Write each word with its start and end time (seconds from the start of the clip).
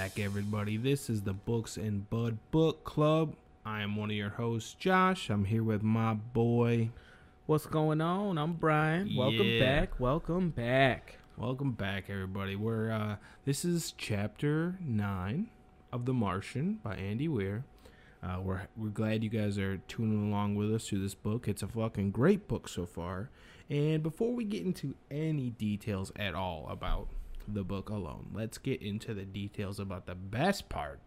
Back, 0.00 0.18
everybody. 0.18 0.78
This 0.78 1.10
is 1.10 1.20
the 1.20 1.34
Books 1.34 1.76
and 1.76 2.08
Bud 2.08 2.38
Book 2.50 2.84
Club. 2.84 3.34
I 3.66 3.82
am 3.82 3.96
one 3.96 4.08
of 4.08 4.16
your 4.16 4.30
hosts, 4.30 4.72
Josh. 4.72 5.28
I'm 5.28 5.44
here 5.44 5.62
with 5.62 5.82
my 5.82 6.14
boy. 6.14 6.88
What's 7.44 7.66
going 7.66 8.00
on? 8.00 8.38
I'm 8.38 8.54
Brian. 8.54 9.14
Welcome 9.14 9.46
Yeah. 9.46 9.60
back. 9.60 10.00
Welcome 10.00 10.48
back. 10.52 11.18
Welcome 11.36 11.72
back, 11.72 12.08
everybody. 12.08 12.56
We're 12.56 12.90
uh, 12.90 13.16
this 13.44 13.62
is 13.62 13.92
chapter 13.98 14.78
nine 14.80 15.50
of 15.92 16.06
The 16.06 16.14
Martian 16.14 16.80
by 16.82 16.96
Andy 16.96 17.28
Weir. 17.28 17.64
Uh, 18.22 18.40
we're 18.42 18.62
we're 18.78 18.88
glad 18.88 19.22
you 19.22 19.28
guys 19.28 19.58
are 19.58 19.76
tuning 19.86 20.28
along 20.28 20.54
with 20.54 20.74
us 20.74 20.88
through 20.88 21.02
this 21.02 21.14
book. 21.14 21.46
It's 21.46 21.62
a 21.62 21.68
fucking 21.68 22.12
great 22.12 22.48
book 22.48 22.68
so 22.68 22.86
far. 22.86 23.28
And 23.68 24.02
before 24.02 24.32
we 24.32 24.44
get 24.44 24.64
into 24.64 24.94
any 25.10 25.50
details 25.50 26.10
at 26.16 26.34
all 26.34 26.66
about 26.70 27.08
the 27.54 27.64
book 27.64 27.88
alone, 27.90 28.28
let's 28.34 28.58
get 28.58 28.80
into 28.82 29.14
the 29.14 29.24
details 29.24 29.78
about 29.80 30.06
the 30.06 30.14
best 30.14 30.68
part 30.68 31.00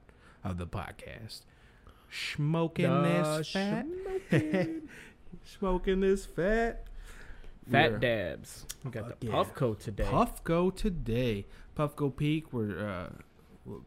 of 0.43 0.57
the 0.57 0.67
podcast. 0.67 1.41
Smoking 2.11 2.85
The 2.85 3.37
this 3.37 3.49
fat. 3.51 3.85
smoking. 4.29 4.81
Smoking 5.59 5.99
this 6.01 6.25
fat. 6.25 6.85
Fat 7.71 7.91
We're- 7.91 7.99
dabs. 7.99 8.65
We 8.83 8.91
got 8.91 9.07
Fuck 9.09 9.19
the 9.19 9.27
yeah. 9.27 9.33
Puffco 9.33 9.79
today. 9.79 10.03
Puffco 10.03 10.75
today. 10.75 11.45
Puffco 11.77 12.15
Peak. 12.15 12.51
We're, 12.53 12.77
uh, 12.87 13.09
we're 13.65 13.77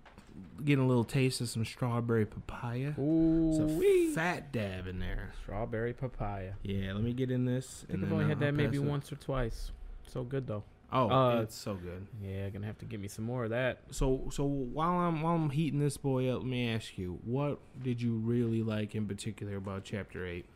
getting 0.64 0.84
a 0.84 0.88
little 0.88 1.04
taste 1.04 1.40
of 1.40 1.48
some 1.48 1.64
strawberry 1.64 2.26
papaya. 2.26 2.88
It's 2.90 2.98
Ooh, 2.98 3.80
a 3.80 4.14
fat 4.14 4.50
dab 4.52 4.86
in 4.88 4.98
there. 4.98 5.32
strawberry 5.42 5.92
papaya. 5.92 6.52
Yeah, 6.62 6.94
let 6.94 7.02
me 7.04 7.12
get 7.12 7.30
in 7.30 7.44
this. 7.44 7.84
I 7.84 7.92
think 7.92 7.98
and 7.98 8.06
I've 8.06 8.12
only 8.12 8.24
had 8.24 8.38
I'll 8.38 8.40
that 8.40 8.54
maybe 8.54 8.78
it. 8.78 8.82
once 8.82 9.12
or 9.12 9.16
twice. 9.16 9.70
So 10.06 10.24
good 10.24 10.46
though. 10.46 10.64
Oh, 10.92 11.10
Uh, 11.10 11.40
it's 11.42 11.54
so 11.56 11.74
good. 11.74 12.06
Yeah, 12.22 12.48
gonna 12.50 12.66
have 12.66 12.78
to 12.78 12.84
give 12.84 13.00
me 13.00 13.08
some 13.08 13.24
more 13.24 13.44
of 13.44 13.50
that. 13.50 13.80
So, 13.90 14.28
so 14.30 14.44
while 14.44 14.92
I'm 14.98 15.20
while 15.20 15.34
I'm 15.34 15.50
heating 15.50 15.80
this 15.80 15.96
boy 15.96 16.28
up, 16.28 16.38
let 16.42 16.46
me 16.48 16.70
ask 16.70 16.96
you, 16.96 17.18
what 17.24 17.58
did 17.82 18.00
you 18.00 18.14
really 18.14 18.62
like 18.62 18.94
in 18.94 19.06
particular 19.06 19.56
about 19.56 19.84
chapter 19.84 20.24
eight? 20.26 20.46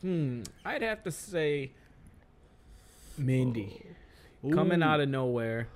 Hmm. 0.00 0.42
I'd 0.64 0.82
have 0.82 1.02
to 1.04 1.10
say 1.10 1.72
Mindy 3.18 3.82
coming 4.52 4.82
out 4.82 5.00
of 5.00 5.08
nowhere. 5.08 5.68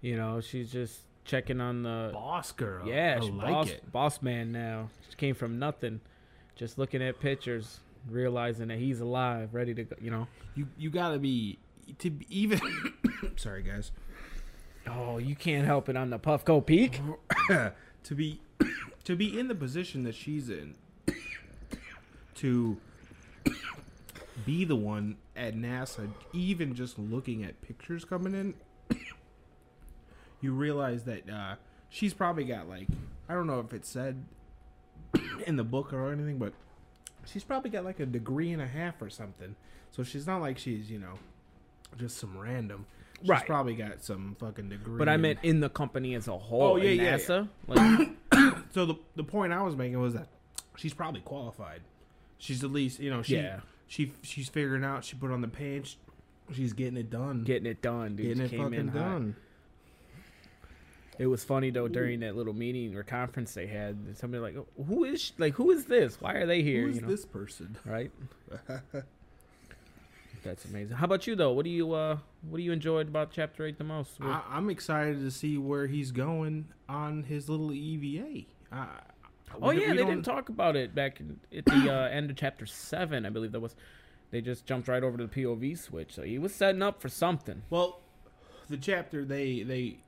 You 0.00 0.16
know, 0.16 0.40
she's 0.40 0.70
just 0.70 1.00
checking 1.24 1.60
on 1.60 1.82
the 1.82 2.10
boss 2.12 2.52
girl. 2.52 2.86
Yeah, 2.86 3.20
she 3.20 3.30
like 3.30 3.48
boss, 3.48 3.70
it. 3.70 3.92
boss 3.92 4.22
man 4.22 4.52
now. 4.52 4.90
She 5.08 5.16
came 5.16 5.34
from 5.34 5.58
nothing, 5.58 6.00
just 6.54 6.78
looking 6.78 7.02
at 7.02 7.18
pictures, 7.20 7.80
realizing 8.08 8.68
that 8.68 8.78
he's 8.78 9.00
alive, 9.00 9.50
ready 9.52 9.74
to 9.74 9.84
go. 9.84 9.96
You 10.00 10.10
know. 10.10 10.26
You 10.54 10.68
you 10.78 10.90
gotta 10.90 11.18
be 11.18 11.58
to 11.98 12.10
be 12.10 12.26
even. 12.28 12.60
sorry, 13.36 13.62
guys. 13.62 13.92
Oh, 14.86 15.18
you 15.18 15.34
can't 15.34 15.66
help 15.66 15.88
it 15.88 15.96
on 15.96 16.10
the 16.10 16.18
Puffco 16.18 16.64
Peak. 16.64 17.00
to 17.48 18.14
be 18.14 18.40
to 19.04 19.16
be 19.16 19.38
in 19.38 19.48
the 19.48 19.54
position 19.54 20.04
that 20.04 20.14
she's 20.14 20.48
in 20.48 20.74
to 22.36 22.76
be 24.44 24.64
the 24.64 24.76
one 24.76 25.16
at 25.34 25.56
NASA 25.56 26.08
even 26.32 26.74
just 26.74 26.98
looking 26.98 27.42
at 27.42 27.60
pictures 27.62 28.04
coming 28.04 28.34
in 28.34 28.54
you 30.40 30.52
realize 30.52 31.04
that 31.04 31.28
uh, 31.28 31.56
she's 31.88 32.14
probably 32.14 32.44
got 32.44 32.68
like 32.68 32.86
I 33.28 33.34
don't 33.34 33.46
know 33.46 33.60
if 33.60 33.72
it's 33.72 33.88
said 33.88 34.24
in 35.46 35.56
the 35.56 35.64
book 35.64 35.92
or 35.92 36.12
anything 36.12 36.38
but 36.38 36.52
she's 37.24 37.42
probably 37.42 37.70
got 37.70 37.84
like 37.84 37.98
a 37.98 38.06
degree 38.06 38.52
and 38.52 38.62
a 38.62 38.66
half 38.66 39.00
or 39.00 39.10
something 39.10 39.56
so 39.90 40.02
she's 40.02 40.26
not 40.26 40.40
like 40.40 40.58
she's 40.58 40.90
you 40.90 40.98
know 40.98 41.14
just 41.98 42.18
some 42.18 42.36
random 42.38 42.86
she's 43.20 43.28
Right. 43.30 43.46
probably 43.46 43.74
got 43.74 44.02
some 44.04 44.36
fucking 44.38 44.68
degree 44.68 44.98
But 44.98 45.08
I 45.08 45.16
meant 45.16 45.38
in 45.42 45.60
the 45.60 45.70
company 45.70 46.14
as 46.14 46.28
a 46.28 46.36
whole. 46.36 46.62
Oh, 46.62 46.76
yeah, 46.76 46.90
yeah, 46.90 47.02
yeah. 47.02 47.16
NASA. 47.16 47.48
Like, 47.66 48.56
So 48.72 48.84
the 48.86 48.94
the 49.14 49.24
point 49.24 49.52
I 49.54 49.62
was 49.62 49.74
making 49.74 49.98
was 50.00 50.12
that 50.14 50.28
she's 50.76 50.92
probably 50.92 51.22
qualified. 51.22 51.80
She's 52.38 52.62
at 52.62 52.70
least 52.70 53.00
you 53.00 53.08
know 53.10 53.22
she 53.22 53.36
Yeah. 53.36 53.60
she 53.86 54.12
she's 54.22 54.48
figuring 54.50 54.84
out. 54.84 55.04
She 55.04 55.16
put 55.16 55.30
on 55.30 55.40
the 55.40 55.48
page. 55.48 55.98
She's 56.52 56.74
getting 56.74 56.96
it 56.98 57.08
done. 57.10 57.42
getting 57.44 57.66
it 57.66 57.80
done, 57.82 58.16
dude. 58.16 58.26
getting 58.36 58.42
it 58.44 58.50
fucking 58.62 58.74
in 58.78 58.90
done. 58.90 59.36
It 61.18 61.28
was 61.28 61.42
funny 61.42 61.70
though 61.70 61.88
during 61.88 62.20
that 62.20 62.36
little 62.36 62.52
meeting 62.52 62.94
or 62.94 63.02
conference 63.02 63.54
they 63.54 63.66
had. 63.66 64.18
Somebody 64.18 64.42
like, 64.42 64.56
"Oh, 64.58 64.84
who 64.84 65.04
is 65.04 65.22
she? 65.22 65.32
like 65.38 65.54
who 65.54 65.70
is 65.70 65.86
this? 65.86 66.20
Why 66.20 66.34
are 66.34 66.44
they 66.46 66.62
here? 66.62 66.82
Who 66.82 66.90
is 66.90 66.96
you 66.96 67.02
know, 67.02 67.08
this 67.08 67.24
person? 67.24 67.78
right? 67.86 68.10
That's 70.46 70.64
amazing. 70.64 70.96
How 70.96 71.04
about 71.04 71.26
you 71.26 71.34
though? 71.36 71.52
What 71.52 71.64
do 71.64 71.70
you 71.70 71.92
uh 71.92 72.18
what 72.48 72.58
do 72.58 72.62
you 72.62 72.72
enjoyed 72.72 73.08
about 73.08 73.30
chapter 73.30 73.66
eight 73.66 73.78
the 73.78 73.84
most? 73.84 74.12
I, 74.20 74.42
I'm 74.50 74.70
excited 74.70 75.20
to 75.20 75.30
see 75.30 75.58
where 75.58 75.86
he's 75.86 76.12
going 76.12 76.66
on 76.88 77.24
his 77.24 77.48
little 77.48 77.72
EVA. 77.72 78.46
I, 78.72 78.88
Oh 79.60 79.68
we- 79.70 79.80
yeah, 79.82 79.92
we 79.92 79.96
they 79.98 80.04
didn't 80.04 80.24
talk 80.24 80.48
about 80.48 80.76
it 80.76 80.94
back 80.94 81.20
in, 81.20 81.38
at 81.56 81.64
the 81.64 81.90
uh, 81.92 82.08
end 82.10 82.30
of 82.30 82.36
chapter 82.36 82.66
seven, 82.66 83.24
I 83.24 83.30
believe 83.30 83.52
that 83.52 83.60
was. 83.60 83.74
They 84.32 84.40
just 84.40 84.66
jumped 84.66 84.88
right 84.88 85.02
over 85.02 85.16
to 85.16 85.26
the 85.26 85.32
POV 85.42 85.78
switch, 85.78 86.14
so 86.14 86.22
he 86.22 86.38
was 86.38 86.52
setting 86.52 86.82
up 86.82 87.00
for 87.00 87.08
something. 87.08 87.62
Well, 87.70 88.00
the 88.68 88.76
chapter 88.76 89.24
they 89.24 89.62
they 89.62 89.98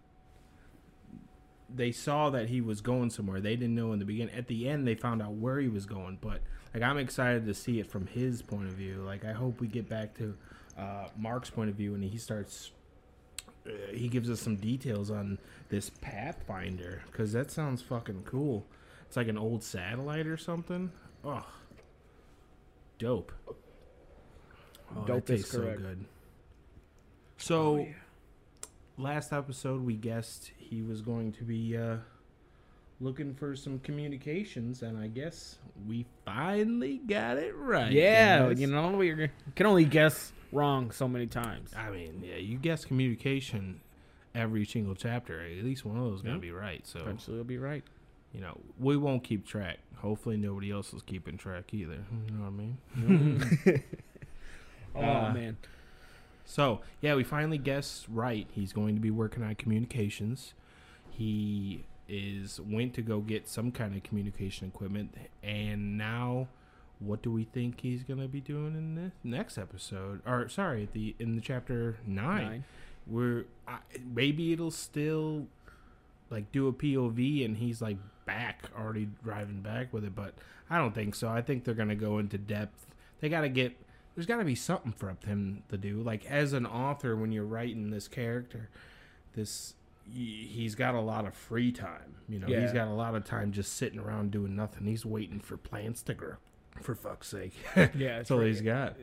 they 1.74 1.92
saw 1.92 2.30
that 2.30 2.48
he 2.48 2.60
was 2.60 2.80
going 2.80 3.10
somewhere. 3.10 3.40
They 3.40 3.54
didn't 3.56 3.74
know 3.74 3.92
in 3.92 3.98
the 3.98 4.04
beginning. 4.04 4.34
At 4.34 4.48
the 4.48 4.68
end, 4.68 4.86
they 4.86 4.94
found 4.94 5.22
out 5.22 5.34
where 5.34 5.60
he 5.60 5.68
was 5.68 5.86
going. 5.86 6.18
But 6.20 6.40
like, 6.74 6.82
I'm 6.82 6.98
excited 6.98 7.46
to 7.46 7.54
see 7.54 7.80
it 7.80 7.90
from 7.90 8.06
his 8.06 8.42
point 8.42 8.66
of 8.66 8.72
view. 8.74 9.02
Like, 9.04 9.24
I 9.24 9.32
hope 9.32 9.60
we 9.60 9.68
get 9.68 9.88
back 9.88 10.14
to 10.18 10.34
uh, 10.78 11.08
Mark's 11.16 11.50
point 11.50 11.70
of 11.70 11.76
view 11.76 11.94
and 11.94 12.04
he 12.04 12.18
starts. 12.18 12.70
Uh, 13.66 13.70
he 13.92 14.08
gives 14.08 14.30
us 14.30 14.40
some 14.40 14.56
details 14.56 15.10
on 15.10 15.38
this 15.68 15.90
Pathfinder 15.90 17.02
because 17.10 17.32
that 17.32 17.50
sounds 17.50 17.82
fucking 17.82 18.22
cool. 18.24 18.66
It's 19.06 19.16
like 19.16 19.28
an 19.28 19.38
old 19.38 19.62
satellite 19.64 20.26
or 20.26 20.36
something. 20.36 20.90
Oh, 21.24 21.46
dope. 22.98 23.32
Oh, 24.96 25.04
Dope 25.04 25.26
that 25.26 25.36
tastes 25.36 25.50
so 25.50 25.60
good. 25.60 26.04
So, 27.36 27.86
last 28.96 29.32
episode 29.32 29.84
we 29.84 29.94
guessed 29.94 30.50
he 30.56 30.82
was 30.82 31.02
going 31.02 31.32
to 31.32 31.44
be 31.44 31.76
uh, 31.76 31.96
looking 33.00 33.34
for 33.34 33.54
some 33.56 33.78
communications, 33.80 34.82
and 34.82 34.98
I 34.98 35.06
guess 35.06 35.58
we 35.86 36.04
finally 36.24 36.98
got 37.06 37.36
it 37.38 37.54
right. 37.56 37.92
yeah, 37.92 38.48
guys. 38.48 38.60
you 38.60 38.66
know, 38.66 38.90
we 38.90 39.28
can 39.54 39.66
only 39.66 39.84
guess 39.84 40.32
wrong 40.52 40.90
so 40.90 41.06
many 41.08 41.26
times. 41.26 41.72
I 41.76 41.90
mean, 41.90 42.22
yeah, 42.24 42.36
you 42.36 42.58
guess 42.58 42.84
communication 42.84 43.80
every 44.34 44.64
single 44.64 44.94
chapter. 44.94 45.40
At 45.40 45.64
least 45.64 45.84
one 45.84 45.96
of 45.96 46.04
those 46.04 46.16
is 46.16 46.22
gonna 46.22 46.38
be 46.38 46.50
right. 46.52 46.86
So 46.86 47.00
Eventually, 47.00 47.36
you'll 47.36 47.44
be 47.44 47.58
right. 47.58 47.84
you 48.32 48.40
know, 48.40 48.58
we 48.78 48.96
won't 48.96 49.22
keep 49.24 49.46
track. 49.46 49.78
Hopefully, 49.96 50.36
nobody 50.36 50.70
else 50.70 50.92
is 50.92 51.02
keeping 51.02 51.36
track 51.36 51.72
either. 51.74 51.98
You 52.26 52.34
know 52.36 52.44
what 52.44 52.48
I 52.48 52.50
mean? 52.50 53.82
Oh 54.94 55.00
Uh, 55.04 55.32
man, 55.32 55.56
So 56.44 56.80
yeah, 57.00 57.14
we 57.14 57.22
finally 57.24 57.58
guessed 57.58 58.06
right. 58.08 58.48
He's 58.50 58.72
going 58.72 58.94
to 58.96 59.00
be 59.00 59.10
working 59.10 59.42
on 59.44 59.54
communications. 59.54 60.54
He 61.10 61.84
is 62.08 62.60
went 62.60 62.94
to 62.94 63.02
go 63.02 63.20
get 63.20 63.46
some 63.48 63.70
kind 63.70 63.94
of 63.94 64.02
communication 64.02 64.68
equipment, 64.68 65.14
and 65.42 65.98
now, 65.98 66.48
what 67.00 67.22
do 67.22 67.30
we 67.30 67.44
think 67.44 67.80
he's 67.80 68.02
going 68.02 68.20
to 68.20 68.28
be 68.28 68.40
doing 68.40 68.74
in 68.76 68.94
the 68.94 69.12
next 69.22 69.58
episode? 69.58 70.20
Or 70.26 70.48
sorry, 70.48 70.88
the 70.92 71.14
in 71.18 71.36
the 71.36 71.42
chapter 71.42 71.98
nine, 72.06 72.44
Nine. 72.44 72.64
where 73.06 73.44
I, 73.66 73.78
maybe 74.14 74.52
it'll 74.52 74.70
still 74.70 75.46
like 76.30 76.50
do 76.52 76.68
a 76.68 76.72
POV, 76.72 77.44
and 77.44 77.56
he's 77.56 77.80
like 77.82 77.98
back 78.26 78.64
already 78.78 79.08
driving 79.24 79.60
back 79.60 79.92
with 79.92 80.04
it, 80.04 80.14
but 80.14 80.34
I 80.68 80.76
don't 80.78 80.94
think 80.94 81.14
so. 81.14 81.28
I 81.28 81.40
think 81.42 81.64
they're 81.64 81.74
going 81.74 81.88
to 81.88 81.94
go 81.94 82.18
into 82.18 82.36
depth. 82.38 82.86
They 83.20 83.28
got 83.28 83.40
to 83.42 83.48
get 83.48 83.76
there's 84.14 84.26
got 84.26 84.38
to 84.38 84.44
be 84.44 84.54
something 84.56 84.92
for 84.92 85.14
him 85.24 85.62
to 85.68 85.76
do. 85.78 86.02
Like 86.02 86.26
as 86.26 86.52
an 86.52 86.66
author, 86.66 87.14
when 87.16 87.30
you're 87.32 87.44
writing 87.44 87.90
this 87.90 88.08
character, 88.08 88.68
this 89.34 89.74
he's 90.12 90.74
got 90.74 90.94
a 90.94 91.00
lot 91.00 91.26
of 91.26 91.34
free 91.34 91.72
time. 91.72 92.14
You 92.28 92.38
know, 92.40 92.46
He's 92.46 92.72
got 92.72 92.88
a 92.88 92.92
lot 92.92 93.14
of 93.14 93.24
time 93.24 93.52
just 93.52 93.74
sitting 93.76 93.98
around 93.98 94.30
doing 94.30 94.54
nothing. 94.54 94.86
He's 94.86 95.06
waiting 95.06 95.40
for 95.40 95.56
plants 95.56 96.02
to 96.04 96.14
grow. 96.14 96.34
For 96.82 96.94
fuck's 96.94 97.28
sake, 97.28 97.54
Yeah, 97.76 97.88
that's 98.18 98.30
all 98.30 98.40
he's 98.40 98.60
got. 98.60 98.96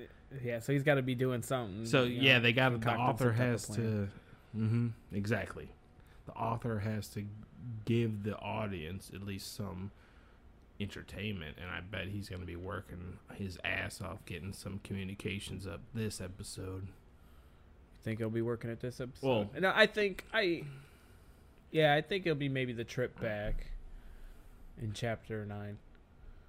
Yeah, 0.43 0.59
so 0.59 0.71
he's 0.73 0.83
got 0.83 0.95
to 0.95 1.01
be 1.01 1.15
doing 1.15 1.41
something. 1.41 1.85
So 1.85 2.03
you 2.03 2.21
yeah, 2.21 2.37
know, 2.37 2.43
they 2.43 2.53
got 2.53 2.79
the 2.79 2.91
author 2.91 3.25
some 3.25 3.31
type 3.33 3.39
of 3.41 3.51
has 3.51 3.67
to. 3.67 4.09
Mm-hmm, 4.57 4.87
exactly, 5.13 5.69
the 6.25 6.31
author 6.33 6.79
has 6.79 7.07
to 7.09 7.25
give 7.83 8.23
the 8.23 8.37
audience 8.37 9.11
at 9.13 9.23
least 9.25 9.55
some 9.55 9.91
entertainment, 10.79 11.57
and 11.61 11.69
I 11.69 11.79
bet 11.81 12.07
he's 12.07 12.29
going 12.29 12.41
to 12.41 12.47
be 12.47 12.55
working 12.55 13.17
his 13.33 13.57
ass 13.63 14.01
off 14.01 14.25
getting 14.25 14.53
some 14.53 14.79
communications 14.83 15.65
up 15.67 15.81
this 15.93 16.21
episode. 16.21 16.83
You 16.87 18.01
think 18.03 18.19
he'll 18.19 18.29
be 18.29 18.41
working 18.41 18.69
at 18.71 18.79
this 18.81 18.99
episode. 18.99 19.27
Well- 19.27 19.49
and 19.55 19.65
I 19.65 19.85
think 19.85 20.25
I, 20.33 20.63
yeah, 21.75 21.93
I 21.93 22.01
think 22.01 22.25
it'll 22.25 22.37
be 22.37 22.47
maybe 22.49 22.71
the 22.71 22.85
trip 22.85 23.19
back 23.19 23.67
in 24.81 24.93
chapter 24.93 25.45
nine. 25.45 25.77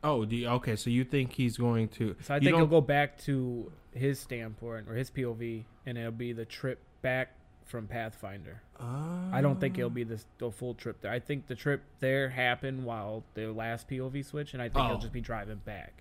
Oh, 0.05 0.25
do 0.25 0.37
you, 0.37 0.49
okay. 0.49 0.76
So 0.76 0.88
you 0.88 1.02
think 1.05 1.32
he's 1.32 1.56
going 1.56 1.88
to? 1.88 2.14
So 2.23 2.34
I 2.34 2.38
think 2.38 2.55
he'll 2.55 2.67
go 2.67 2.81
back 2.81 3.19
to 3.25 3.73
his 3.93 4.20
standpoint 4.20 4.87
or 4.88 4.94
his 4.94 5.11
POV, 5.11 5.64
and 5.84 5.99
it'll 5.99 6.12
be 6.12 6.32
the 6.32 6.44
trip 6.44 6.78
back 7.02 7.32
from 7.64 7.88
Pathfinder. 7.88 8.62
Uh, 8.78 8.84
I 9.32 9.40
don't 9.40 9.58
think 9.58 9.76
it'll 9.78 9.90
be 9.90 10.05
this 10.05 10.25
the 10.38 10.52
full 10.52 10.75
trip 10.75 11.00
there. 11.00 11.11
I 11.11 11.19
think 11.19 11.49
the 11.49 11.56
trip 11.56 11.82
there 11.99 12.29
happened 12.29 12.84
while 12.84 13.25
the 13.34 13.46
last 13.49 13.88
POV 13.88 14.25
switch, 14.25 14.52
and 14.52 14.62
I 14.62 14.69
think 14.69 14.87
he'll 14.87 14.96
Oh. 14.96 15.00
just 15.00 15.12
be 15.12 15.20
driving 15.20 15.61
back. 15.64 15.94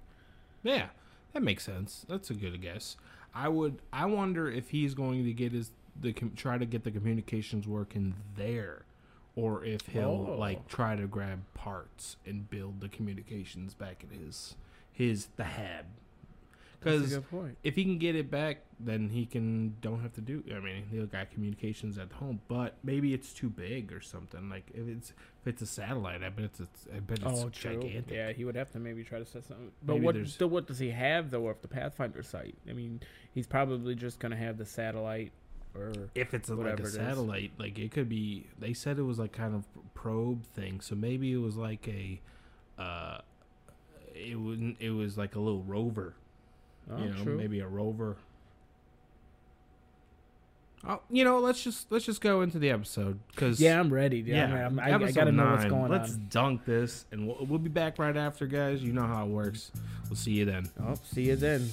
Yeah, 0.62 0.89
that 1.33 1.42
makes 1.42 1.63
sense. 1.63 2.06
That's 2.07 2.30
a 2.30 2.36
good 2.36 2.62
guess. 2.62 2.98
I 3.33 3.50
would. 3.50 3.80
I 3.92 4.06
wonder 4.06 4.51
if 4.51 4.69
he's 4.69 4.94
going 4.94 5.24
to 5.24 5.33
get 5.33 5.51
his 5.51 5.71
the 6.00 6.13
com- 6.13 6.33
try 6.36 6.57
to 6.60 6.66
get 6.66 6.83
the 6.83 6.92
communications 6.92 7.66
working 7.68 8.13
there, 8.36 8.84
or 9.35 9.63
if 9.65 9.81
he'll 9.87 10.27
Oh. 10.29 10.37
like 10.37 10.67
try 10.67 10.95
to 10.95 11.07
grab 11.07 11.41
parts 11.53 12.17
and 12.25 12.49
build 12.49 12.79
the 12.81 12.89
communications 12.89 13.73
back 13.73 14.03
in 14.03 14.17
his 14.19 14.55
his 14.91 15.27
the 15.35 15.43
hab. 15.43 15.85
Because 16.79 17.19
if 17.63 17.75
he 17.75 17.83
can 17.83 17.97
get 17.97 18.15
it 18.15 18.29
back, 18.29 18.57
then 18.79 19.09
he 19.09 19.25
can 19.25 19.75
don't 19.81 20.01
have 20.01 20.13
to 20.13 20.21
do. 20.21 20.43
I 20.55 20.59
mean, 20.59 20.85
he'll 20.91 21.07
got 21.07 21.31
communications 21.31 21.97
at 21.97 22.11
home, 22.11 22.41
but 22.47 22.77
maybe 22.83 23.11
it's 23.11 23.33
too 23.33 23.49
big 23.49 23.91
or 23.91 24.01
something. 24.01 24.49
Like 24.51 24.69
if 24.71 24.87
it's 24.87 25.09
if 25.41 25.47
it's 25.47 25.61
a 25.63 25.65
satellite, 25.65 26.21
I 26.23 26.29
bet 26.29 26.51
it's 26.59 26.87
I 26.95 26.99
bet 26.99 27.19
it's 27.23 27.43
Oh, 27.43 27.49
true. 27.49 27.81
gigantic. 27.81 28.11
Yeah, 28.11 28.33
he 28.33 28.45
would 28.45 28.55
have 28.55 28.69
to 28.73 28.79
maybe 28.79 29.03
try 29.03 29.17
to 29.17 29.25
set 29.25 29.45
something. 29.45 29.71
But 29.81 29.93
Maybe 29.95 30.05
what 30.05 30.27
still 30.27 30.49
what 30.49 30.67
does 30.67 30.77
he 30.77 30.91
have 30.91 31.31
though 31.31 31.47
of 31.47 31.59
the 31.63 31.67
Pathfinder 31.67 32.21
site? 32.21 32.55
I 32.69 32.73
mean, 32.73 33.01
he's 33.33 33.47
probably 33.47 33.95
just 33.95 34.19
gonna 34.19 34.35
have 34.37 34.59
the 34.59 34.65
satellite 34.65 35.31
or 35.77 35.92
if 36.16 36.33
it's 36.33 36.50
a, 36.50 36.56
like 36.56 36.68
a 36.68 36.74
it 36.74 36.80
is. 36.81 36.94
satellite, 36.94 37.51
like 37.60 37.77
it 37.80 37.92
could 37.92 38.10
be. 38.10 38.48
They 38.60 38.74
said 38.74 38.98
it 39.00 39.04
was 39.04 39.19
like 39.19 39.31
kind 39.31 39.54
of 39.56 39.66
probe 39.94 40.45
thing, 40.48 40.80
so 40.81 40.95
maybe 40.95 41.31
it 41.33 41.38
was 41.38 41.56
like 41.57 41.88
a, 41.88 42.19
uh, 42.81 43.19
it 44.13 44.39
wouldn't. 44.39 44.77
It 44.80 44.92
was 44.92 45.18
like 45.18 45.36
a 45.36 45.39
little 45.39 45.63
rover, 45.63 46.13
oh, 46.92 46.98
you 46.98 47.10
know, 47.10 47.24
true. 47.24 47.38
maybe 47.38 47.60
a 47.60 47.68
rover. 47.68 48.18
Oh, 50.88 51.01
you 51.10 51.24
know, 51.24 51.39
let's 51.39 51.63
just 51.63 51.92
let's 51.92 52.06
just 52.06 52.21
go 52.21 52.42
into 52.42 52.60
the 52.60 52.69
episode 52.69 53.18
because 53.31 53.60
Yeah, 53.60 53.80
I'm 53.80 53.92
ready. 53.92 54.19
Yeah, 54.19 54.54
I'm- 54.54 54.80
I, 54.80 54.89
I 54.89 54.92
episode 54.92 55.16
gotta 55.16 55.31
know 55.31 55.45
what's 55.50 55.63
nine. 55.63 55.69
going 55.71 55.92
Let's 55.92 56.13
on. 56.13 56.28
dunk 56.30 56.66
this, 56.66 57.06
and 57.12 57.25
we'll, 57.25 57.44
we'll 57.48 57.57
be 57.60 57.69
back 57.69 57.98
right 57.98 58.16
after, 58.16 58.45
guys. 58.45 58.83
You 58.83 58.94
know 58.94 59.07
how 59.07 59.25
it 59.25 59.30
works. 59.30 59.71
We'll 60.10 60.16
see 60.16 60.33
you 60.33 60.45
then. 60.45 60.69
Oh, 60.80 60.94
see 61.04 61.24
you 61.24 61.36
then. 61.38 61.68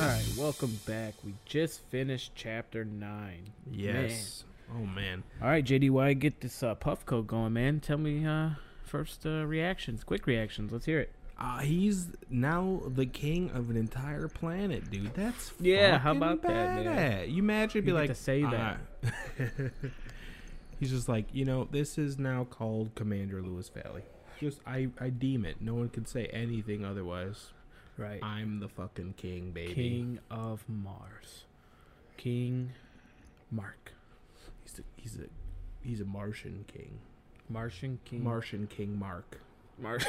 All 0.00 0.06
right, 0.06 0.24
welcome 0.38 0.78
back. 0.86 1.14
We 1.24 1.34
just 1.44 1.80
finished 1.90 2.30
chapter 2.36 2.84
nine. 2.84 3.50
Yes. 3.68 4.44
Oh 4.72 4.86
man. 4.86 5.24
All 5.42 5.48
right, 5.48 5.64
JD, 5.64 5.90
why 5.90 6.12
get 6.12 6.40
this 6.40 6.62
uh, 6.62 6.76
Puffco 6.76 7.26
going, 7.26 7.54
man? 7.54 7.80
Tell 7.80 7.98
me 7.98 8.24
uh, 8.24 8.50
first 8.84 9.26
uh, 9.26 9.44
reactions, 9.44 10.04
quick 10.04 10.28
reactions. 10.28 10.70
Let's 10.70 10.86
hear 10.86 11.00
it. 11.00 11.10
Uh, 11.36 11.58
he's 11.58 12.12
now 12.30 12.80
the 12.86 13.06
king 13.06 13.50
of 13.54 13.70
an 13.70 13.76
entire 13.76 14.28
planet, 14.28 14.88
dude. 14.88 15.14
That's 15.14 15.52
Yeah, 15.58 15.98
how 15.98 16.12
about 16.12 16.42
that, 16.42 16.84
man? 16.84 17.30
You 17.30 17.42
imagine 17.42 17.84
be 17.84 17.88
You 17.88 17.94
like 17.94 18.10
to 18.10 18.14
say 18.14 18.42
that. 18.42 18.78
he's 20.78 20.90
just 20.90 21.08
like, 21.08 21.26
you 21.32 21.44
know, 21.44 21.66
this 21.72 21.98
is 21.98 22.18
now 22.18 22.44
called 22.44 22.94
Commander 22.94 23.42
Lewis 23.42 23.68
Valley. 23.68 24.02
Just 24.38 24.60
I 24.64 24.90
I 25.00 25.08
deem 25.08 25.44
it. 25.44 25.56
No 25.60 25.74
one 25.74 25.88
can 25.88 26.06
say 26.06 26.26
anything 26.26 26.84
otherwise. 26.84 27.48
Right. 27.98 28.22
I'm 28.22 28.60
the 28.60 28.68
fucking 28.68 29.14
king, 29.16 29.50
baby. 29.50 29.74
King 29.74 30.20
of 30.30 30.64
Mars. 30.68 31.44
King 32.16 32.70
Mark. 33.50 33.92
He's 34.62 34.78
a, 34.78 34.82
he's 34.96 35.16
a 35.18 35.24
he's 35.82 36.00
a 36.00 36.04
Martian 36.04 36.64
king. 36.72 36.98
Martian 37.50 37.98
King. 38.04 38.22
Martian 38.24 38.66
King 38.68 38.98
Mark. 38.98 39.40
Mar- 39.80 39.98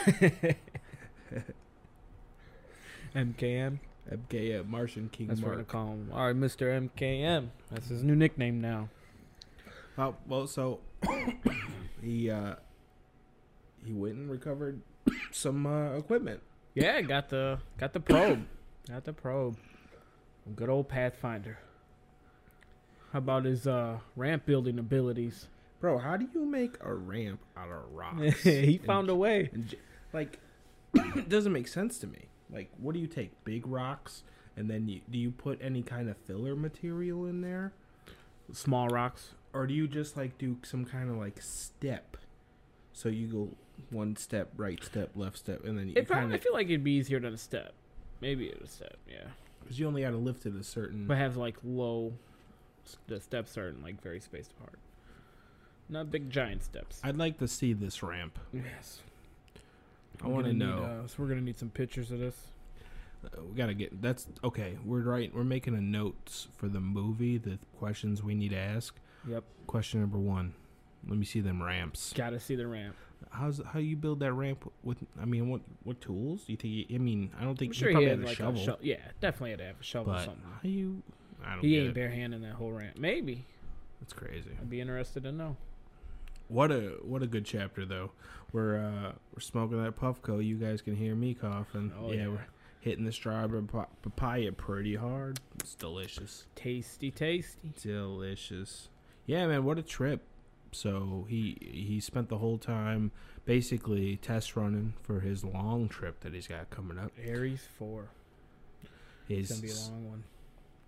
MKM. 3.15 3.80
MK, 4.12 4.59
uh, 4.59 4.63
Martian 4.63 5.09
King 5.09 5.27
That's 5.27 5.39
what 5.42 5.50
we're 5.50 5.56
Mark. 5.57 5.68
gonna 5.68 5.85
call 5.85 5.94
him. 5.94 6.09
All 6.13 6.25
right, 6.27 6.35
Mr. 6.35 6.89
MKM. 6.89 7.50
That's 7.71 7.89
his 7.89 8.03
new 8.03 8.15
nickname 8.15 8.59
now. 8.59 8.89
Well, 9.97 10.15
well, 10.27 10.47
so 10.47 10.80
he 12.01 12.30
uh 12.30 12.56
he 13.85 13.94
went 13.94 14.15
and 14.15 14.30
recovered 14.31 14.81
some 15.31 15.65
uh, 15.68 15.95
equipment. 15.95 16.42
Yeah, 16.74 17.01
got 17.01 17.30
the 17.30 17.60
got 17.77 17.94
the 17.94 18.00
probe. 18.00 18.45
got 18.89 19.04
the 19.04 19.13
probe. 19.13 19.57
Good 20.56 20.69
old 20.69 20.89
Pathfinder. 20.89 21.60
How 23.12 23.19
about 23.19 23.45
his 23.45 23.68
uh, 23.68 24.00
ramp 24.16 24.45
building 24.45 24.77
abilities? 24.80 25.48
Bro, 25.80 26.00
how 26.00 26.18
do 26.18 26.27
you 26.33 26.45
make 26.45 26.75
a 26.81 26.94
ramp 26.94 27.39
out 27.57 27.69
of 27.71 27.92
rocks? 27.92 28.44
he 28.44 28.75
And 28.77 28.86
found 28.86 29.10
a 29.10 29.16
way. 29.16 29.50
And 29.54 29.74
like, 30.13 30.39
it 30.94 31.30
doesn't 31.30 31.54
make 31.54 31.68
sense 31.68 31.98
to 32.00 32.07
me. 32.07 32.25
Like, 32.51 32.69
what 32.77 32.94
do 32.94 33.00
you 33.00 33.07
take? 33.07 33.44
Big 33.44 33.66
rocks, 33.68 34.24
and 34.57 34.69
then 34.69 34.88
you 34.88 35.01
do 35.10 35.18
you 35.18 35.31
put 35.31 35.60
any 35.62 35.81
kind 35.83 36.10
of 36.10 36.18
filler 36.18 36.56
material 36.56 37.25
in 37.25 37.42
there, 37.42 37.74
Small 38.51 38.88
rocks. 38.88 39.36
or 39.54 39.68
do 39.68 39.74
you 39.74 39.88
just 39.88 40.18
like 40.18 40.38
do 40.38 40.57
some 40.63 40.86
kind 40.86 41.10
of 41.10 41.18
like 41.18 41.42
step? 41.42 42.18
So 42.94 43.10
you 43.10 43.27
go 43.27 43.50
one 43.89 44.15
step, 44.15 44.51
right 44.57 44.83
step, 44.83 45.11
left 45.15 45.37
step, 45.37 45.63
and 45.63 45.77
then 45.77 45.87
you 45.87 45.93
It 45.95 46.07
probably, 46.07 46.29
kind 46.29 46.33
I 46.33 46.37
feel 46.37 46.53
like 46.53 46.67
it'd 46.67 46.83
be 46.83 46.91
easier 46.91 47.19
than 47.19 47.33
a 47.33 47.37
step. 47.37 47.73
Maybe 48.21 48.49
it'd 48.49 48.61
a 48.61 48.67
step, 48.67 48.97
yeah. 49.09 49.27
because 49.61 49.79
you 49.79 49.87
only 49.87 50.01
got 50.01 50.11
to 50.11 50.17
lift 50.17 50.45
it 50.45 50.53
a 50.55 50.63
certain. 50.63 51.07
But 51.07 51.17
have 51.17 51.37
like 51.37 51.57
low, 51.63 52.13
the 53.07 53.19
steps 53.19 53.57
are 53.57 53.73
like 53.83 54.01
very 54.01 54.19
spaced 54.19 54.51
apart. 54.59 54.79
Not 55.89 56.11
big 56.11 56.29
giant 56.29 56.63
steps. 56.63 56.99
I'd 57.03 57.17
like 57.17 57.39
to 57.39 57.47
see 57.47 57.73
this 57.73 58.03
ramp. 58.03 58.37
yes. 58.53 59.01
I 60.23 60.27
want 60.27 60.45
to 60.45 60.53
know. 60.53 60.83
uh, 61.03 61.07
so 61.07 61.15
we're 61.19 61.29
gonna 61.29 61.41
need 61.41 61.57
some 61.57 61.69
pictures 61.69 62.11
of 62.11 62.19
this. 62.19 62.35
Uh, 63.23 63.42
we 63.49 63.56
gotta 63.56 63.73
get 63.73 64.01
that's 64.01 64.27
okay. 64.44 64.77
We're 64.85 65.01
right. 65.01 65.33
We're 65.33 65.44
making 65.44 65.75
a 65.75 65.81
notes 65.81 66.47
for 66.57 66.68
the 66.68 66.80
movie. 66.80 67.37
The 67.37 67.57
questions 67.77 68.21
we 68.21 68.35
need 68.35 68.49
to 68.49 68.57
ask. 68.57 68.95
Yep. 69.27 69.44
Question 69.68 70.01
number 70.01 70.18
one. 70.18 70.54
Let 71.07 71.18
me 71.18 71.25
see 71.25 71.39
them 71.42 71.63
ramps. 71.63 72.13
Gotta 72.15 72.39
see 72.39 72.56
the 72.56 72.68
ramp. 72.68 72.95
How's 73.31 73.62
how 73.74 73.80
you 73.80 73.95
build 73.95 74.19
that 74.21 74.33
ramp 74.33 74.71
with? 74.83 74.98
I 75.21 75.26
mean, 75.26 75.50
what 75.50 75.62
what 75.83 76.02
tools 76.02 76.44
do 76.45 76.54
you 76.54 76.57
think? 76.57 76.90
You, 76.90 76.95
I 76.95 76.98
mean, 76.98 77.31
I 77.40 77.44
don't 77.44 77.57
think 77.57 77.69
I'm 77.69 77.74
you 77.74 77.80
sure 77.80 77.90
he 77.90 77.94
probably 77.94 78.09
had 78.09 78.18
had 78.19 78.26
a 78.26 78.28
like 78.28 78.38
shovel, 78.38 78.62
a 78.62 78.66
shovel. 78.66 78.80
Yeah, 78.81 78.98
definitely 79.21 79.52
had 79.52 79.59
to 79.59 79.66
have 79.66 79.80
a 79.80 79.83
shovel 79.83 80.14
or 80.14 80.16
but 80.16 80.26
something. 80.26 80.44
how 80.44 80.68
you? 80.68 81.04
I 81.45 81.54
don't 81.54 81.64
He 81.64 81.78
ain't 81.78 81.94
barehanding 81.94 82.42
that 82.42 82.54
whole 82.54 82.71
ramp. 82.71 82.98
Maybe. 82.98 83.45
That's 84.02 84.14
crazy. 84.14 84.52
I'd 84.59 84.69
be 84.69 84.81
interested 84.81 85.24
to 85.24 85.31
know. 85.31 85.57
What 86.48 86.71
a 86.71 86.98
what 87.04 87.21
a 87.21 87.28
good 87.28 87.45
chapter 87.45 87.86
though. 87.86 88.12
We're 88.52 88.80
uh 88.80 89.12
we're 89.33 89.40
smoking 89.40 89.81
that 89.83 89.95
puffco. 89.95 90.44
You 90.44 90.56
guys 90.56 90.81
can 90.81 90.95
hear 90.95 91.16
me 91.16 91.36
coughing. 91.36 91.94
Oh, 92.00 92.12
yeah, 92.12 92.21
yeah. 92.21 92.28
we're 92.30 92.45
hitting 92.80 93.06
the 93.06 93.12
strawberry 93.12 93.64
papaya 94.02 94.52
pretty 94.52 94.95
hard. 94.95 95.40
It's 95.59 95.76
delicious. 95.76 96.45
Tasty, 96.56 97.12
tasty. 97.12 97.71
Delicious. 97.81 98.90
Yeah, 99.26 99.45
man, 99.48 99.64
what 99.64 99.78
a 99.78 99.83
trip. 99.83 100.24
So 100.71 101.26
he 101.30 101.57
he 101.59 101.99
spent 101.99 102.30
the 102.30 102.38
whole 102.38 102.57
time 102.57 103.11
basically 103.45 104.18
test 104.18 104.56
running 104.56 104.94
for 105.02 105.19
his 105.21 105.44
long 105.44 105.90
trip 105.90 106.19
that 106.21 106.33
he's 106.33 106.47
got 106.47 106.69
coming 106.69 106.97
up. 106.99 107.11
Ares 107.28 107.68
four. 107.78 108.09
It's 109.28 109.49
gonna 109.49 109.61
be 109.61 109.71
a 109.71 109.92
long 109.92 110.09
one. 110.09 110.23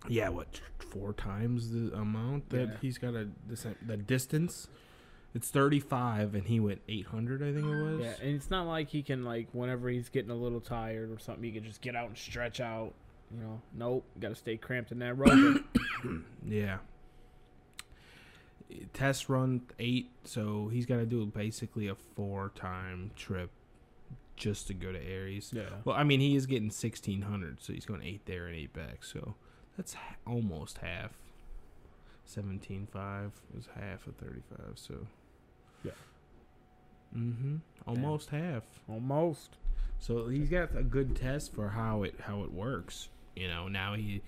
yeah, 0.08 0.28
what 0.28 0.60
four 0.78 1.12
times 1.12 1.70
the 1.70 1.92
amount 1.96 2.50
that 2.50 2.68
Yeah. 2.68 2.76
he's 2.80 2.98
got 2.98 3.14
a 3.14 3.28
the 3.86 3.96
distance. 3.96 4.68
It's 5.34 5.48
thirty 5.50 5.80
five, 5.80 6.34
and 6.34 6.46
he 6.46 6.60
went 6.60 6.82
eight 6.88 7.06
hundred. 7.06 7.42
I 7.42 7.52
think 7.54 7.66
it 7.66 7.82
was. 7.82 8.00
Yeah, 8.00 8.14
and 8.20 8.34
it's 8.36 8.50
not 8.50 8.66
like 8.66 8.88
he 8.90 9.02
can 9.02 9.24
like 9.24 9.48
whenever 9.52 9.88
he's 9.88 10.08
getting 10.10 10.30
a 10.30 10.36
little 10.36 10.60
tired 10.60 11.10
or 11.10 11.18
something, 11.18 11.42
he 11.44 11.52
can 11.52 11.64
just 11.64 11.80
get 11.80 11.96
out 11.96 12.08
and 12.08 12.18
stretch 12.18 12.60
out. 12.60 12.92
You 13.34 13.40
know, 13.40 13.62
nope, 13.74 14.04
got 14.20 14.28
to 14.28 14.34
stay 14.34 14.58
cramped 14.58 14.92
in 14.92 14.98
that 14.98 15.14
rover. 15.14 15.60
Yeah. 16.46 16.78
Test 18.92 19.28
run 19.28 19.62
eight, 19.78 20.10
so 20.24 20.68
he's 20.72 20.86
got 20.86 20.96
to 20.96 21.06
do 21.06 21.24
basically 21.26 21.88
a 21.88 21.94
four 21.94 22.52
time 22.54 23.10
trip 23.16 23.50
just 24.36 24.66
to 24.68 24.74
go 24.74 24.90
to 24.92 24.98
Ares. 24.98 25.50
yeah, 25.54 25.64
Well, 25.84 25.94
I 25.96 26.04
mean, 26.04 26.20
he 26.20 26.34
is 26.36 26.46
getting 26.46 26.70
sixteen 26.70 27.22
hundred, 27.22 27.62
so 27.62 27.72
he's 27.72 27.84
going 27.86 28.02
eight 28.02 28.26
there 28.26 28.46
and 28.46 28.56
eight 28.56 28.72
back. 28.72 29.04
So 29.04 29.34
that's 29.76 29.94
ha- 29.94 30.16
almost 30.26 30.78
half. 30.78 31.12
Seventeen 32.24 32.86
five 32.90 33.32
is 33.58 33.68
half 33.78 34.06
of 34.06 34.16
thirty 34.16 34.42
five. 34.50 34.72
So 34.76 35.06
Yeah. 35.84 35.92
Mm-hmm. 37.16 37.56
Almost 37.86 38.30
half. 38.30 38.62
almost. 38.88 39.56
So 39.98 40.28
he's 40.28 40.48
got 40.48 40.76
a 40.76 40.82
good 40.82 41.14
test 41.14 41.52
for 41.54 41.68
how 41.68 42.02
it 42.04 42.14
how 42.20 42.42
it 42.42 42.52
works. 42.52 43.08
You 43.36 43.48
know, 43.48 43.68
now 43.68 43.94
he 43.94 44.22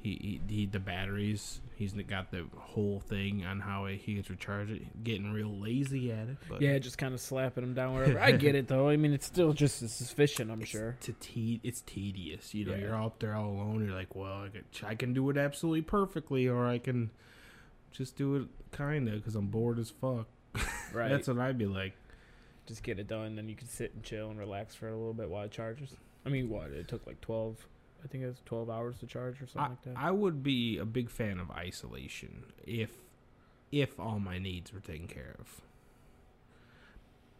he, 0.00 0.40
he, 0.48 0.54
he 0.54 0.66
the 0.66 0.78
batteries. 0.78 1.60
He's 1.74 1.92
got 1.92 2.30
the 2.30 2.46
whole 2.56 3.00
thing 3.00 3.44
on 3.44 3.60
how 3.60 3.84
he 3.86 4.14
gets 4.14 4.30
recharge 4.30 4.70
it. 4.70 5.04
Getting 5.04 5.32
real 5.32 5.50
lazy 5.50 6.10
at 6.10 6.28
it, 6.28 6.36
but 6.48 6.62
Yeah, 6.62 6.78
just 6.78 6.96
kind 6.96 7.12
of 7.12 7.20
slapping 7.20 7.64
him 7.64 7.74
down 7.74 7.94
wherever. 7.94 8.18
I 8.18 8.32
get 8.32 8.54
it 8.54 8.68
though. 8.68 8.88
I 8.88 8.96
mean, 8.96 9.12
it's 9.12 9.26
still 9.26 9.52
just 9.52 9.82
as 9.82 10.00
efficient. 10.00 10.50
I'm 10.50 10.62
it's 10.62 10.70
sure. 10.70 10.96
to 11.00 11.12
te- 11.14 11.60
it's 11.62 11.82
tedious. 11.82 12.54
You 12.54 12.64
know, 12.66 12.72
Yeah. 12.72 12.78
you're 12.78 12.94
out 12.96 13.20
there 13.20 13.34
all 13.34 13.50
alone. 13.50 13.84
You're 13.84 13.94
like, 13.94 14.14
well, 14.14 14.44
I 14.44 14.48
can, 14.48 14.64
I 14.88 14.94
can 14.94 15.12
do 15.12 15.28
it 15.30 15.36
absolutely 15.36 15.82
perfectly, 15.82 16.46
or 16.48 16.66
I 16.66 16.78
can 16.78 17.10
just 17.92 18.16
do 18.16 18.36
it 18.36 18.46
kind 18.72 19.08
of 19.08 19.16
because 19.16 19.34
I'm 19.34 19.46
bored 19.48 19.78
as 19.78 19.90
fuck. 19.90 20.26
Right. 20.94 21.10
That's 21.10 21.28
what 21.28 21.38
I'd 21.38 21.58
be 21.58 21.66
like. 21.66 21.92
just 22.66 22.82
get 22.82 22.98
it 22.98 23.06
done, 23.08 23.36
then 23.36 23.48
you 23.50 23.54
can 23.56 23.68
sit 23.68 23.92
and 23.94 24.02
chill 24.02 24.30
and 24.30 24.38
relax 24.38 24.74
for 24.74 24.88
a 24.88 24.96
little 24.96 25.12
bit 25.12 25.28
while 25.28 25.44
it 25.44 25.50
charges. 25.50 25.90
I 26.24 26.30
mean, 26.30 26.48
what? 26.48 26.70
It 26.70 26.88
took 26.88 27.06
like 27.06 27.20
12. 27.20 27.66
I 28.04 28.08
think 28.08 28.24
it 28.24 28.28
was 28.28 28.40
12 28.44 28.70
hours 28.70 28.98
to 28.98 29.06
charge 29.06 29.42
or 29.42 29.46
something 29.46 29.60
I, 29.60 29.68
like 29.68 29.82
that. 29.82 29.94
I 29.96 30.10
would 30.10 30.42
be 30.42 30.78
a 30.78 30.84
big 30.84 31.10
fan 31.10 31.38
of 31.38 31.50
isolation 31.50 32.52
if 32.64 32.90
if 33.72 33.98
all 33.98 34.20
my 34.20 34.38
needs 34.38 34.72
were 34.72 34.80
taken 34.80 35.08
care 35.08 35.34
of. 35.40 35.60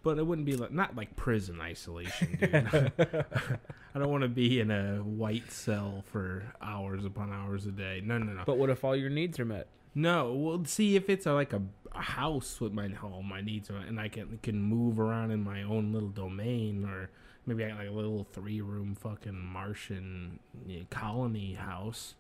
But 0.02 0.18
it 0.18 0.26
wouldn't 0.26 0.46
be 0.46 0.56
like 0.56 0.72
not 0.72 0.96
like 0.96 1.16
prison 1.16 1.60
isolation, 1.60 2.38
dude. 2.40 2.92
I 3.94 3.98
don't 3.98 4.10
want 4.10 4.22
to 4.22 4.28
be 4.28 4.60
in 4.60 4.70
a 4.70 4.98
white 4.98 5.50
cell 5.50 6.04
for 6.12 6.44
hours 6.60 7.04
upon 7.04 7.32
hours 7.32 7.66
a 7.66 7.70
day. 7.70 8.02
No, 8.04 8.18
no, 8.18 8.32
no. 8.32 8.42
but 8.44 8.58
what 8.58 8.70
if 8.70 8.84
all 8.84 8.94
your 8.94 9.10
needs 9.10 9.40
are 9.40 9.44
met? 9.44 9.68
No, 9.94 10.34
well, 10.34 10.64
see 10.66 10.94
if 10.94 11.08
it's 11.08 11.24
a, 11.24 11.32
like 11.32 11.54
a, 11.54 11.62
a 11.92 12.02
house 12.02 12.60
with 12.60 12.74
my 12.74 12.90
all 13.02 13.22
my 13.22 13.40
needs 13.40 13.70
are, 13.70 13.78
and 13.78 13.98
I 13.98 14.08
can 14.08 14.38
can 14.42 14.60
move 14.60 15.00
around 15.00 15.30
in 15.30 15.42
my 15.42 15.62
own 15.62 15.92
little 15.92 16.10
domain, 16.10 16.84
or 16.84 17.08
maybe 17.46 17.64
I 17.64 17.68
got 17.68 17.78
like 17.78 17.88
a 17.88 17.92
little 17.92 18.26
three 18.32 18.60
room 18.60 18.94
fucking 18.94 19.34
Martian 19.38 20.38
you 20.66 20.80
know, 20.80 20.86
colony 20.90 21.54
house. 21.54 22.14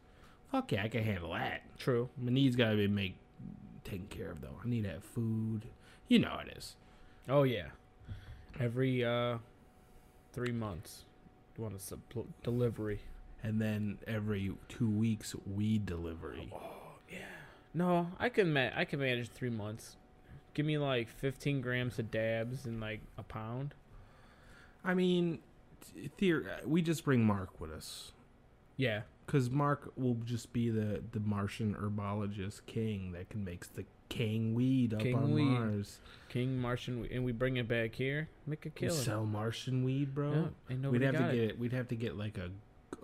Fuck 0.50 0.72
yeah, 0.72 0.84
I 0.84 0.88
can 0.88 1.02
handle 1.02 1.32
that. 1.32 1.62
True. 1.78 2.08
My 2.16 2.30
needs 2.30 2.56
gotta 2.56 2.76
be 2.76 2.88
make 2.88 3.16
taken 3.84 4.06
care 4.06 4.30
of 4.30 4.40
though. 4.40 4.58
I 4.64 4.68
need 4.68 4.84
to 4.84 4.90
have 4.90 5.04
food. 5.04 5.66
You 6.08 6.20
know 6.20 6.28
how 6.28 6.38
it 6.38 6.54
is. 6.56 6.76
Oh 7.28 7.42
yeah. 7.42 7.68
Every 8.58 9.04
uh, 9.04 9.38
three 10.32 10.52
months, 10.52 11.04
you 11.56 11.64
want 11.64 11.74
a 11.74 11.78
suppl- 11.78 12.26
delivery. 12.42 13.00
And 13.42 13.60
then 13.60 13.98
every 14.06 14.52
two 14.68 14.88
weeks, 14.88 15.34
weed 15.46 15.86
delivery. 15.86 16.50
Oh 16.54 16.94
yeah. 17.10 17.18
No, 17.74 18.08
I 18.18 18.28
can 18.28 18.52
ma- 18.52 18.70
I 18.74 18.84
can 18.84 19.00
manage 19.00 19.28
three 19.28 19.50
months. 19.50 19.96
Give 20.54 20.64
me 20.64 20.78
like 20.78 21.08
15 21.10 21.60
grams 21.60 21.98
of 21.98 22.10
dabs 22.10 22.64
and 22.64 22.80
like 22.80 23.00
a 23.18 23.22
pound. 23.22 23.74
I 24.86 24.94
mean, 24.94 25.40
th- 25.94 26.10
theor- 26.18 26.64
we 26.64 26.80
just 26.82 27.04
bring 27.04 27.24
Mark 27.24 27.60
with 27.60 27.70
us. 27.72 28.12
Yeah. 28.76 29.02
Because 29.26 29.50
Mark 29.50 29.92
will 29.96 30.14
just 30.24 30.52
be 30.52 30.70
the, 30.70 31.02
the 31.12 31.18
Martian 31.20 31.74
herbologist 31.74 32.60
king 32.66 33.12
that 33.12 33.28
can 33.28 33.44
make 33.44 33.72
the 33.74 33.84
king 34.08 34.54
weed 34.54 34.94
up 34.94 35.00
King 35.00 35.16
on 35.16 35.32
weed. 35.32 35.42
Mars. 35.44 35.98
King 36.28 36.58
Martian, 36.58 37.08
and 37.10 37.24
we 37.24 37.32
bring 37.32 37.56
it 37.56 37.66
back 37.66 37.94
here. 37.94 38.28
Make 38.46 38.66
a 38.66 38.70
We 38.80 38.90
sell 38.90 39.24
Martian 39.26 39.82
weed, 39.84 40.14
bro. 40.14 40.50
Yeah, 40.70 40.88
we'd 40.90 41.02
have 41.02 41.16
to 41.16 41.22
get 41.24 41.34
it. 41.34 41.58
We'd 41.58 41.72
have 41.72 41.88
to 41.88 41.96
get 41.96 42.16
like 42.16 42.38
a, 42.38 42.50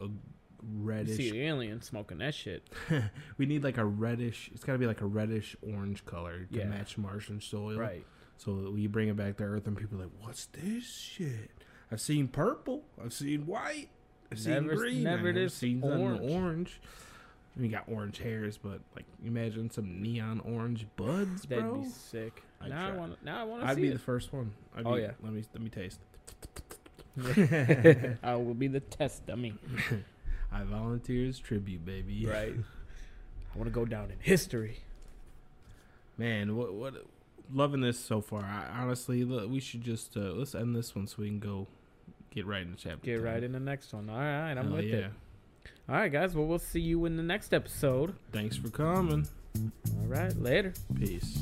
a 0.01 0.07
You 0.07 0.13
reddish. 0.63 1.17
see 1.17 1.33
the 1.33 1.43
alien 1.43 1.83
smoking 1.83 2.19
that 2.19 2.35
shit. 2.37 2.63
we 3.37 3.47
need 3.47 3.65
like 3.65 3.79
a 3.79 3.85
reddish. 3.85 4.49
It's 4.55 4.63
got 4.63 4.75
to 4.75 4.79
be 4.79 4.87
like 4.87 5.01
a 5.01 5.07
reddish 5.07 5.57
orange 5.63 6.05
color 6.05 6.45
to 6.53 6.59
Yeah. 6.59 6.67
match 6.67 6.97
Martian 6.99 7.41
soil. 7.41 7.77
Right. 7.79 8.05
So 8.37 8.71
we 8.73 8.87
bring 8.87 9.09
it 9.09 9.17
back 9.17 9.39
to 9.39 9.45
Earth, 9.45 9.67
and 9.67 9.77
people 9.77 9.99
are 9.99 10.05
like, 10.05 10.13
"What's 10.21 10.47
this 10.47 10.85
shit?" 10.85 11.51
I've 11.93 12.01
seen 12.01 12.27
purple. 12.29 12.83
I've 13.03 13.13
seen 13.13 13.47
white. 13.47 13.89
I've 14.33 14.39
seen 14.41 14.55
Never- 14.55 14.75
green. 14.77 15.03
never 15.03 15.29
I've 15.29 15.35
this 15.35 15.55
seen 15.55 15.83
orange. 15.85 16.21
orange. 16.31 16.81
We 17.55 17.69
got 17.69 17.85
orange 17.87 18.17
hairs, 18.19 18.57
but 18.57 18.81
like 18.97 19.05
imagine 19.23 19.71
some 19.71 20.01
neon 20.01 20.41
orange 20.41 20.87
buds, 20.97 21.43
That'd 21.43 21.65
bro. 21.65 21.83
be 21.83 21.89
sick. 21.91 22.43
I'd 22.63 22.71
now 22.71 22.89
I 22.89 22.93
want. 22.97 23.23
Now 23.23 23.41
I 23.43 23.45
want 23.45 23.63
to 23.63 23.69
I'd 23.69 23.77
be 23.77 23.89
it. 23.89 23.93
the 23.93 23.99
first 23.99 24.33
one. 24.33 24.53
I'd 24.75 24.87
Oh, 24.87 24.95
be, 24.95 25.03
yeah. 25.03 25.11
Let 25.23 25.33
me 25.35 25.45
let 25.53 25.63
me 25.63 25.69
taste. 25.69 26.01
I 28.23 28.35
will 28.37 28.55
be 28.55 28.69
the 28.69 28.81
test 28.81 29.27
dummy. 29.27 29.53
I 30.53 30.63
volunteer 30.65 31.29
as 31.29 31.39
tribute, 31.39 31.85
baby. 31.85 32.27
Right. 32.31 32.55
I 33.55 33.59
want 33.59 33.67
to 33.69 33.71
go 33.75 33.85
down 33.85 34.05
in 34.11 34.17
history. 34.19 34.79
Man, 36.17 36.57
what 36.57 36.73
what 36.73 36.95
loving 37.53 37.83
this 37.83 37.99
so 38.01 38.23
far. 38.23 38.41
I, 38.43 38.81
honestly, 38.83 39.25
we 39.25 39.61
should 39.61 39.83
just 39.83 40.17
uh, 40.17 40.21
let's 40.21 40.55
end 40.55 40.75
this 40.75 40.95
one 40.95 41.07
so 41.07 41.17
we 41.19 41.27
can 41.29 41.39
go 41.39 41.67
get 42.35 42.47
right 42.47 42.63
into 42.63 42.77
chapter. 42.77 43.05
Get 43.05 43.17
10. 43.17 43.23
right 43.23 43.43
in 43.43 43.53
the 43.53 43.61
next 43.61 43.93
one. 43.93 44.09
All 44.09 44.17
right, 44.17 44.53
I'm 44.53 44.69
Hell 44.69 44.77
with 44.77 44.85
yeah. 44.87 44.97
it. 44.97 45.11
All 45.89 45.97
right, 45.97 46.11
guys. 46.13 46.35
Well, 46.35 46.47
we'll 46.47 46.59
see 46.59 46.81
you 46.81 47.05
in 47.07 47.17
the 47.17 47.23
next 47.23 47.53
episode. 47.53 48.15
Thanks 48.33 48.57
for 48.57 48.69
coming. 48.69 49.27
All 49.57 50.07
right, 50.07 50.35
later. 50.41 50.73
Peace. 50.99 51.39